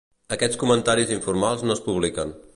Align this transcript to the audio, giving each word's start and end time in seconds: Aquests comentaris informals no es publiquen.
Aquests 0.35 0.57
comentaris 0.63 1.13
informals 1.17 1.67
no 1.69 1.79
es 1.79 1.87
publiquen. 1.91 2.35